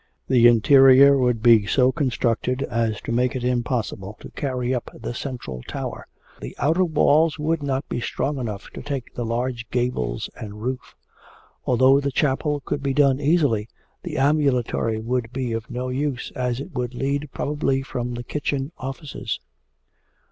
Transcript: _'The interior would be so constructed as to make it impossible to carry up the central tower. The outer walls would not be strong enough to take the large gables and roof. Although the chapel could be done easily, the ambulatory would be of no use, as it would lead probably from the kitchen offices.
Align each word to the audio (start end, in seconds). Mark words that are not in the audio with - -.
_'The 0.27 0.49
interior 0.49 1.15
would 1.15 1.43
be 1.43 1.67
so 1.67 1.91
constructed 1.91 2.63
as 2.63 2.99
to 3.01 3.11
make 3.11 3.35
it 3.35 3.43
impossible 3.43 4.17
to 4.19 4.31
carry 4.31 4.73
up 4.73 4.89
the 4.99 5.13
central 5.13 5.61
tower. 5.67 6.07
The 6.39 6.55
outer 6.57 6.83
walls 6.83 7.37
would 7.37 7.61
not 7.61 7.87
be 7.87 8.01
strong 8.01 8.39
enough 8.39 8.71
to 8.71 8.81
take 8.81 9.13
the 9.13 9.23
large 9.23 9.69
gables 9.69 10.27
and 10.35 10.59
roof. 10.59 10.95
Although 11.67 11.99
the 11.99 12.09
chapel 12.11 12.61
could 12.61 12.81
be 12.81 12.95
done 12.95 13.19
easily, 13.19 13.69
the 14.01 14.17
ambulatory 14.17 14.99
would 14.99 15.31
be 15.31 15.53
of 15.53 15.69
no 15.69 15.89
use, 15.89 16.31
as 16.35 16.59
it 16.59 16.73
would 16.73 16.95
lead 16.95 17.29
probably 17.31 17.83
from 17.83 18.15
the 18.15 18.23
kitchen 18.23 18.71
offices. 18.79 19.39